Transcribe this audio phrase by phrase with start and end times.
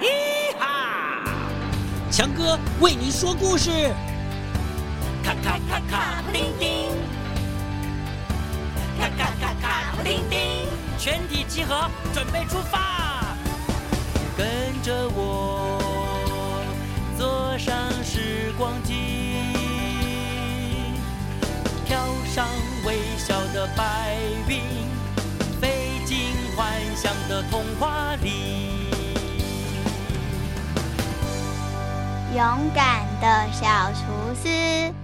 [0.00, 1.24] 嘿哈！
[2.10, 3.70] 强哥为你说故事。
[5.24, 6.90] 咔咔咔咔，布丁丁。
[8.98, 10.38] 咔咔咔咔，布丁丁。
[10.98, 13.36] 全体集合，准备出发。
[14.36, 14.46] 跟
[14.82, 15.82] 着我，
[17.18, 17.74] 坐上
[18.04, 18.94] 时光机，
[21.84, 21.98] 飘
[22.32, 22.46] 上
[22.84, 24.62] 微笑的白云，
[25.60, 26.18] 飞进
[26.56, 28.77] 幻想的童话里。
[32.38, 34.94] 勇敢的小厨师，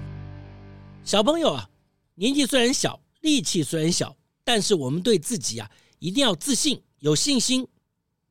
[1.02, 1.69] 小朋友啊，
[2.15, 7.66] 年纪虽然小，力气虽然小，但是我们对自己啊，一定要自信、有信心、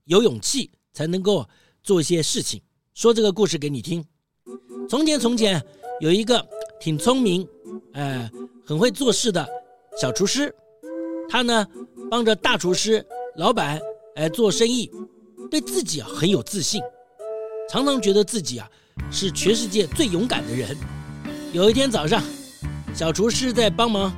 [0.06, 0.72] 有勇气。
[0.94, 1.46] 才能够
[1.82, 2.62] 做一些事情。
[2.94, 4.06] 说这个故事给你听。
[4.88, 5.62] 从前，从前
[6.00, 6.48] 有一个
[6.80, 7.46] 挺聪明，
[7.94, 8.32] 呃，
[8.66, 9.46] 很会做事的
[10.00, 10.56] 小厨师。
[11.28, 11.68] 他呢，
[12.10, 13.82] 帮着大厨师老板
[14.16, 14.90] 来做生意，
[15.52, 16.82] 对自己啊很有自信，
[17.70, 18.70] 常常觉得自己啊
[19.12, 20.76] 是全世界最勇敢的人。
[21.52, 22.22] 有一天早上，
[22.94, 24.12] 小厨师在帮忙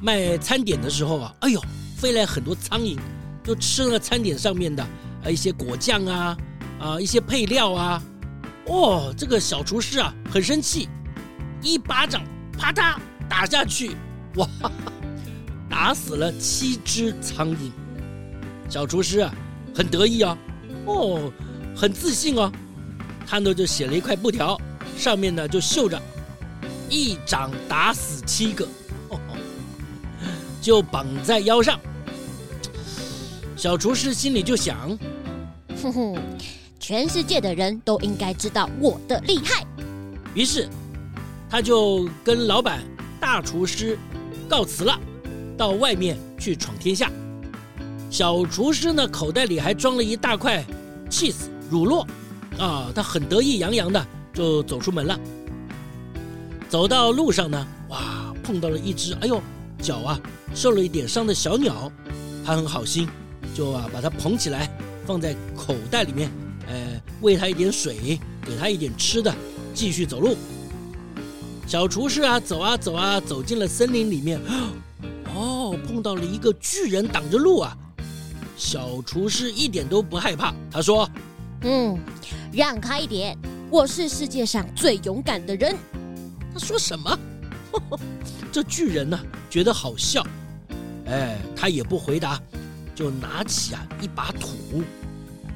[0.00, 1.62] 卖餐点的时候啊，哎呦，
[1.96, 2.98] 飞来很多苍蝇，
[3.44, 4.82] 就吃了餐点上面的。
[5.24, 6.36] 啊，一些果酱啊，
[6.78, 8.02] 啊，一些配料啊，
[8.66, 10.88] 哦，这个小厨师啊，很生气，
[11.60, 12.22] 一巴掌
[12.56, 12.96] 啪嗒
[13.28, 13.96] 打下去，
[14.36, 14.48] 哇，
[15.68, 17.72] 打死了七只苍蝇。
[18.68, 19.34] 小厨师啊，
[19.74, 20.38] 很得意啊，
[20.86, 21.32] 哦，
[21.74, 22.52] 很自信哦，
[23.28, 24.58] 他呢就写了一块布条，
[24.96, 26.00] 上面呢就绣着
[26.88, 28.66] “一掌打死七个”，
[29.10, 29.20] 哦，
[30.62, 31.78] 就绑在腰上。
[33.54, 34.98] 小厨师心里就想
[35.82, 36.16] ：“哼哼，
[36.80, 39.66] 全世界的人都应该知道我的厉害。”
[40.34, 40.68] 于是，
[41.50, 42.80] 他就跟老板
[43.20, 43.98] 大厨师
[44.48, 44.98] 告辞了，
[45.56, 47.10] 到外面去闯天下。
[48.10, 50.64] 小厨师呢，口袋里还装了一大块
[51.10, 52.06] cheese 乳酪，
[52.58, 55.18] 啊，他很得意洋洋的就走出门了。
[56.68, 59.40] 走到路上呢，哇，碰到了一只哎呦
[59.80, 60.20] 脚啊
[60.54, 61.90] 受了一点伤的小鸟，
[62.44, 63.08] 他很好心。
[63.54, 64.70] 就啊，把它捧起来，
[65.04, 66.30] 放在口袋里面，
[66.68, 69.34] 呃，喂它一点水，给它一点吃的，
[69.74, 70.36] 继续走路。
[71.66, 74.40] 小厨师啊，走啊走啊，走进了森林里面，
[75.34, 77.76] 哦，碰到了一个巨人挡着路啊。
[78.56, 81.08] 小厨师一点都不害怕，他说
[81.62, 81.98] ：“嗯，
[82.52, 83.36] 让开一点，
[83.70, 85.76] 我是世界上最勇敢的人。”
[86.52, 87.18] 他说什么？
[87.72, 88.00] 呵呵，
[88.50, 90.26] 这巨人呢，啊，觉得好笑，
[91.06, 92.40] 哎，他也不回答。
[92.94, 94.82] 就拿起啊一把土，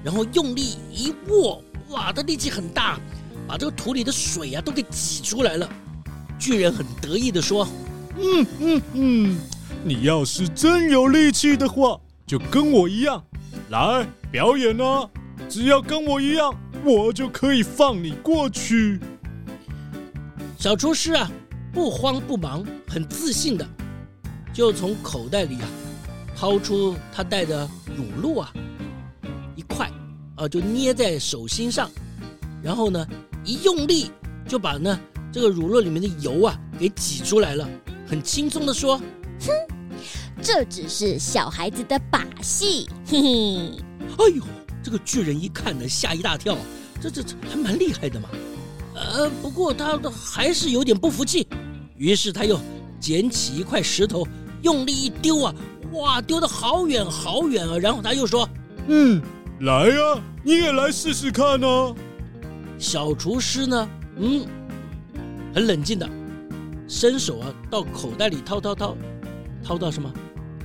[0.04, 3.00] 然后用力一握，哇，他力气很大，
[3.48, 5.68] 把这个土里的水啊都给挤出来了。
[6.38, 7.66] 巨人很得意的说
[8.16, 9.40] ：“嗯嗯嗯，
[9.82, 13.20] 你要是真有力气的话，就跟我一样
[13.70, 15.10] 来表演啊！
[15.48, 16.54] 只要跟我一样，
[16.84, 18.98] 我就可以放你过去。”
[20.58, 21.30] 小厨师啊，
[21.72, 23.66] 不慌不忙，很自信的，
[24.52, 25.68] 就从口袋里啊。
[26.34, 28.52] 掏出他带的乳酪啊，
[29.54, 29.88] 一块
[30.34, 31.88] 啊，就捏在手心上，
[32.62, 33.06] 然后呢，
[33.44, 34.10] 一用力
[34.48, 34.98] 就把呢
[35.30, 37.68] 这个乳酪里面的油啊给挤出来了，
[38.08, 38.98] 很轻松的说
[39.46, 39.52] ：“哼，
[40.42, 43.28] 这只是小孩子的把戏。”嘿嘿，
[44.18, 44.42] 哎呦，
[44.82, 46.56] 这个巨人一看呢，吓一大跳，
[47.00, 48.28] 这这这还蛮厉害的嘛。
[48.94, 51.46] 呃，不过他还是有点不服气，
[51.96, 52.58] 于是他又
[53.00, 54.26] 捡起一块石头，
[54.62, 55.54] 用力一丢啊。
[55.92, 57.76] 哇，丢得好远好远啊！
[57.78, 58.48] 然后他又说
[58.88, 59.20] ：“嗯，
[59.60, 61.94] 来呀，你也来试试看呢。”
[62.78, 64.46] 小厨师呢，嗯，
[65.54, 66.08] 很冷静的，
[66.88, 68.96] 伸手啊到口袋里掏掏掏，
[69.62, 70.10] 掏到什么？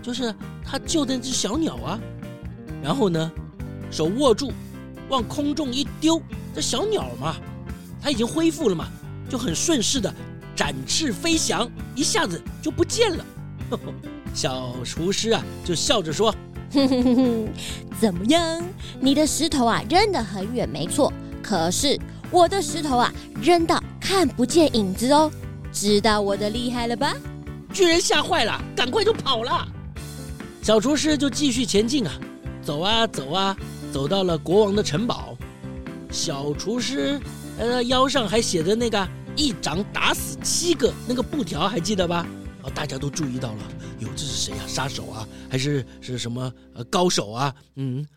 [0.01, 0.33] 就是
[0.63, 1.99] 他救的那只小鸟啊。
[2.81, 3.29] 然后呢，
[3.89, 4.51] 手握住，
[5.09, 6.21] 往空中一丢，
[6.53, 7.35] 这小鸟嘛，
[8.01, 8.87] 它已经恢复了嘛，
[9.29, 10.13] 就很顺势的
[10.55, 13.25] 展翅飞翔，一下子就不见了。
[13.69, 13.93] 呵 呵
[14.33, 16.31] 小厨师啊，就笑着说
[16.71, 17.47] ：“哼哼哼，
[17.99, 18.63] 怎么样？
[18.99, 21.11] 你的石头啊，扔得很远，没错。
[21.41, 25.31] 可是我的石头啊，扔到看不见影子哦。
[25.71, 27.15] 知道我的厉害了吧？”
[27.73, 29.67] 巨人吓坏了，赶快就跑了。
[30.61, 32.13] 小厨师就继续前进啊，
[32.61, 33.55] 走啊走啊，
[33.97, 35.35] 走到了国王的城堡。
[36.11, 37.19] 小厨师
[37.57, 42.23] 呃腰上还写着那个“一掌打死七个”那个布条，还记得吧？
[42.61, 43.59] 哦，大家都注意到了。
[44.01, 44.67] 哟，这是谁啊？
[44.67, 45.27] 杀手啊？
[45.49, 47.55] 还是是什么呃高手啊？
[47.73, 48.07] 嗯，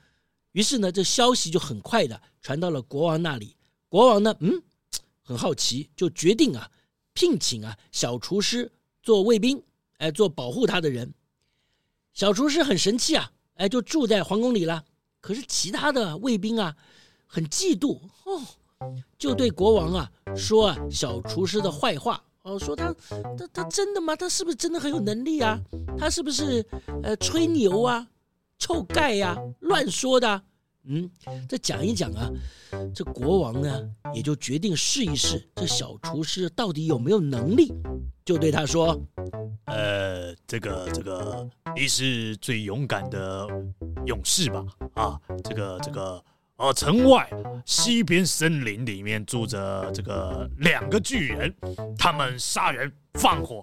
[0.52, 3.56] 于是呢，这消息就很快的传到了国王那里。
[3.88, 4.62] 国王呢，嗯，
[5.22, 6.70] 很好奇，就决定啊，
[7.14, 8.70] 聘请啊小厨师
[9.02, 9.62] 做卫兵，
[9.96, 11.14] 哎，做保护他的人。
[12.12, 14.84] 小厨师很神气啊，哎，就住在皇宫里了。
[15.20, 16.74] 可是其他的卫兵啊，
[17.26, 22.94] 很嫉妒哦，就对国王啊说啊小厨师的坏话哦，说他
[23.36, 24.16] 他他真的吗？
[24.16, 25.60] 他是不是真的很有能力啊？
[25.98, 26.64] 他是不是
[27.02, 28.08] 呃吹牛啊、
[28.58, 30.42] 臭盖呀、乱说的、
[30.84, 31.10] 嗯，
[31.46, 32.30] 这讲一讲啊，
[32.94, 37.70] 这国王呢也就决定试一试这小厨师到底有没有能力，
[38.24, 38.98] 就对他说
[39.66, 41.46] ：“呃，这个这个，
[41.76, 43.46] 你是最勇敢的
[44.06, 44.64] 勇士吧？
[45.00, 46.22] 啊，这个这个，
[46.56, 47.28] 呃，城外
[47.64, 51.54] 西边森林里面住着这个两个巨人，
[51.98, 53.62] 他们杀人放火，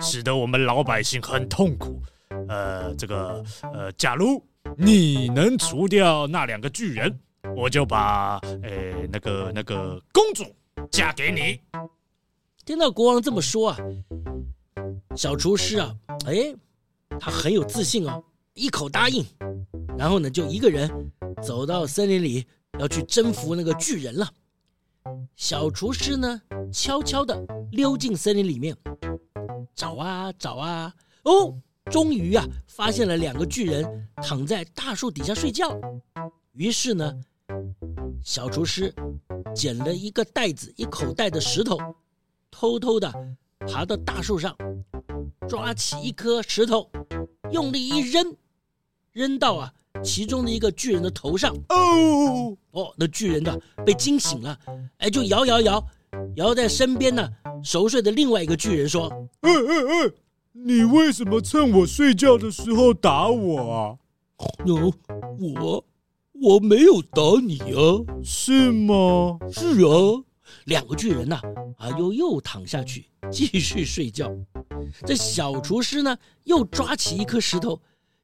[0.00, 2.00] 使得我们老百姓很痛苦。
[2.48, 3.44] 呃，这个
[3.74, 4.42] 呃，假如。”
[4.76, 7.18] 你能除掉那两个巨人，
[7.56, 10.44] 我就把诶那个那个公主
[10.90, 11.58] 嫁给你。
[12.66, 13.78] 听到国王这么说啊，
[15.16, 15.96] 小厨师啊，
[16.26, 16.54] 哎，
[17.18, 19.24] 他很有自信哦，一口答应，
[19.98, 20.88] 然后呢，就一个人
[21.42, 22.46] 走到森林里
[22.78, 24.32] 要去征服那个巨人了。
[25.34, 26.40] 小厨师呢，
[26.72, 28.76] 悄悄地溜进森林里面，
[29.74, 31.58] 找啊找啊，哦。
[31.90, 35.74] 终于啊，发现了两个巨人躺在大树底下睡觉。
[36.52, 37.18] 于是呢，
[38.22, 38.94] 小厨师
[39.54, 41.78] 捡了一个袋子、一口袋的石头，
[42.50, 43.10] 偷偷的
[43.60, 44.54] 爬到大树上，
[45.48, 46.90] 抓起一颗石头，
[47.52, 48.36] 用力一扔，
[49.12, 49.72] 扔到啊
[50.02, 51.54] 其中的一个巨人的头上。
[51.68, 54.58] 哦哦，那巨人呢被惊醒了，
[54.98, 55.86] 哎，就摇摇摇，
[56.36, 57.28] 摇在身边呢
[57.62, 59.08] 熟睡的另外一个巨人说
[59.42, 60.14] ：“嗯嗯嗯。”
[60.60, 63.98] 你为什么趁我睡觉的时候打我啊？
[64.64, 65.84] 喏、呃，我
[66.32, 69.38] 我没有打你啊，是吗？
[69.52, 70.24] 是啊，
[70.64, 71.40] 两个巨人呐，
[71.76, 74.28] 啊又又躺下去继续睡觉。
[75.06, 77.80] 这小厨师呢，又抓起一颗石头，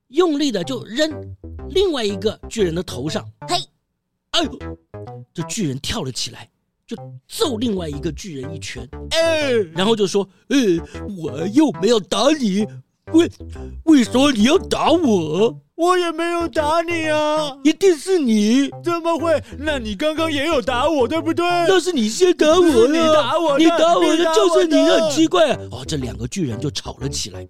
[0.08, 1.08] 用力的就扔
[1.70, 3.24] 另外一个巨人的头上。
[3.48, 3.56] 嘿，
[4.30, 4.58] 哎呦，
[5.32, 6.48] 这巨人跳了起来。
[6.86, 6.94] 就
[7.26, 10.58] 揍另外一个巨人一拳，哎，然后就说：“哎，
[11.16, 12.66] 我又没有打你，
[13.12, 13.30] 为
[13.84, 15.60] 为什么你要打我？
[15.76, 19.42] 我也没有打你啊，一定是你，怎么会？
[19.58, 21.44] 那你刚刚也有打我，对不对？
[21.66, 25.52] 那是你先打我的，你打我的，你打我的，就是你，很奇怪。
[25.72, 27.44] 哦，这两个巨人就吵了起来，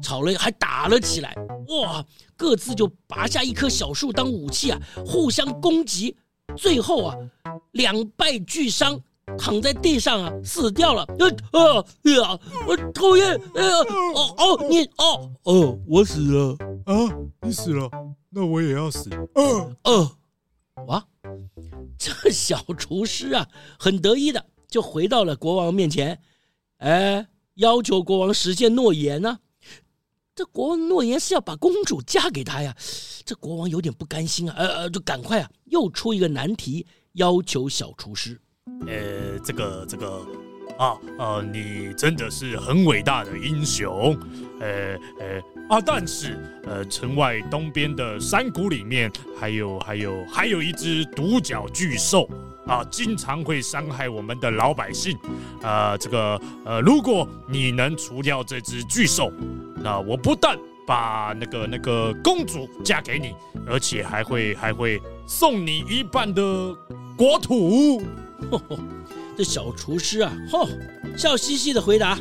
[0.00, 1.34] 吵了还打了起来，
[1.68, 2.04] 哇，
[2.36, 6.16] 各自就拔下一棵小树当武器啊，互相攻击。”
[6.56, 7.16] 最后啊，
[7.72, 9.00] 两败俱伤，
[9.38, 11.04] 躺在地上啊，死掉了。
[11.18, 13.40] 呃呃呀，我讨厌！
[13.54, 13.70] 哎呀，
[14.14, 16.94] 哦哦，你哦哦，我死了啊！
[17.42, 17.90] 你死了，
[18.30, 19.10] 那我也要死。
[19.34, 20.10] 嗯嗯，
[20.86, 21.04] 哇，
[21.98, 23.48] 这小厨师啊，
[23.78, 26.20] 很得意的就回到了国王面前，
[26.78, 29.40] 哎，要求国王实现诺言呢、啊。
[30.34, 32.76] 这国王诺言是要把公主嫁给他呀，
[33.24, 38.40] 这国王有点不甘心啊，呃呃，就赶快啊，又出一个难题要求小厨师。
[38.86, 40.26] 呃，这个这个
[40.78, 44.16] 啊呃，你真的是很伟大的英雄，
[44.60, 52.28] 呃呃啊，但是呃，城外东边的山谷里面还有还有还有一只独角巨兽
[52.66, 55.16] 啊，经常会伤害我们的老百姓
[55.62, 59.32] 啊，这个呃，如果你能除掉这只巨兽。
[59.76, 63.34] 那我不但把那个那个公主嫁给你，
[63.66, 66.42] 而且还会还会送你一半的
[67.14, 68.02] 国土。
[68.50, 68.78] 呵呵，
[69.36, 70.68] 这小厨师啊，吼，
[71.16, 72.18] 笑嘻嘻的回答：“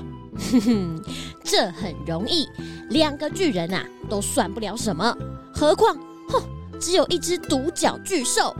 [0.52, 1.04] 哼哼，
[1.44, 2.48] 这很容易，
[2.90, 5.16] 两个巨人啊都算不了什么，
[5.54, 5.96] 何况，
[6.30, 6.42] 哼，
[6.80, 8.56] 只有一只独角巨兽。”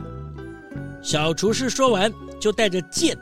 [1.02, 3.18] 小厨师说完，就带着剑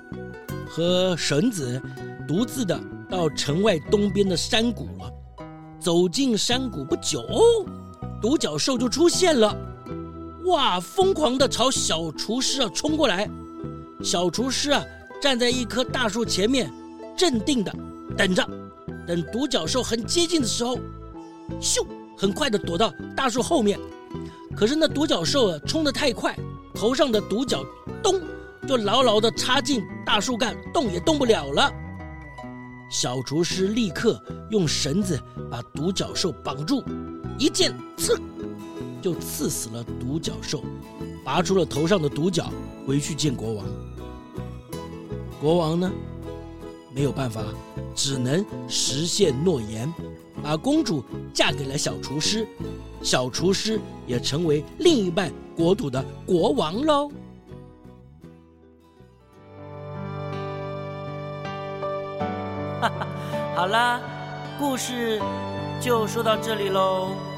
[0.67, 1.81] 和绳子，
[2.27, 2.79] 独自的
[3.09, 5.11] 到城外东边的山谷了。
[5.79, 7.25] 走进山谷不久，
[8.21, 9.57] 独角兽就出现了，
[10.45, 10.79] 哇！
[10.79, 13.27] 疯狂的朝小厨师啊冲过来。
[14.03, 14.83] 小厨师啊
[15.21, 16.71] 站在一棵大树前面，
[17.15, 17.73] 镇定的
[18.17, 18.47] 等着。
[19.07, 20.77] 等独角兽很接近的时候，
[21.59, 21.85] 咻，
[22.17, 23.79] 很快的躲到大树后面。
[24.55, 26.37] 可是那独角兽啊冲得太快，
[26.73, 27.63] 头上的独角
[28.01, 28.21] 咚
[28.67, 31.71] 就牢牢的插进大树干，动也动不了了。
[32.89, 36.83] 小厨师立刻用绳子把独角兽绑住，
[37.37, 38.19] 一剑刺，
[39.01, 40.63] 就刺死了独角兽，
[41.23, 42.51] 拔出了头上的独角，
[42.85, 43.65] 回去见国王。
[45.41, 45.91] 国王呢，
[46.93, 47.41] 没有办法，
[47.95, 49.91] 只能实现诺言，
[50.43, 52.47] 把公主嫁给了小厨师，
[53.01, 57.11] 小厨师也成为另一半国土的国王喽。
[63.55, 63.99] 好啦，
[64.59, 65.19] 故事
[65.79, 67.30] 就说到这里喽。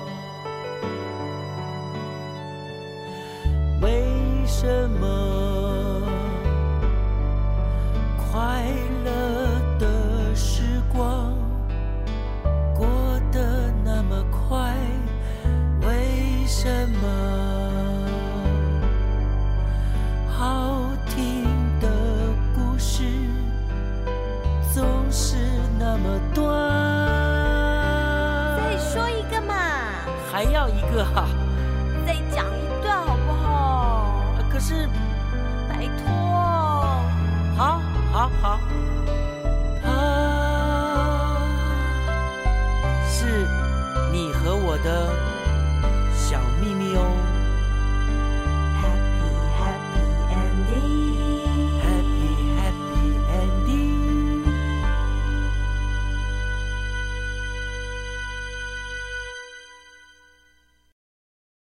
[28.58, 29.54] 再说一个嘛。
[30.32, 31.43] 还要一个哈、啊？